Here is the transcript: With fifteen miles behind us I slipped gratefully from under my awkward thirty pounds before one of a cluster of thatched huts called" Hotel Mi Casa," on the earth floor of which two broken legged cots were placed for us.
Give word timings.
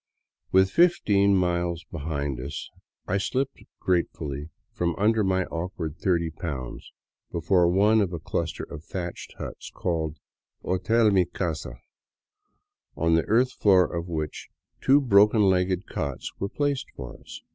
With 0.51 0.71
fifteen 0.71 1.35
miles 1.35 1.83
behind 1.83 2.39
us 2.39 2.71
I 3.07 3.19
slipped 3.19 3.59
gratefully 3.79 4.49
from 4.71 4.95
under 4.95 5.23
my 5.23 5.45
awkward 5.45 5.95
thirty 5.99 6.31
pounds 6.31 6.91
before 7.31 7.67
one 7.67 8.01
of 8.01 8.11
a 8.11 8.17
cluster 8.17 8.63
of 8.63 8.83
thatched 8.83 9.35
huts 9.37 9.69
called" 9.69 10.17
Hotel 10.63 11.11
Mi 11.11 11.25
Casa," 11.25 11.75
on 12.97 13.13
the 13.13 13.25
earth 13.27 13.51
floor 13.51 13.85
of 13.95 14.07
which 14.07 14.49
two 14.83 14.99
broken 14.99 15.43
legged 15.43 15.85
cots 15.85 16.31
were 16.39 16.49
placed 16.49 16.87
for 16.95 17.19
us. 17.19 17.43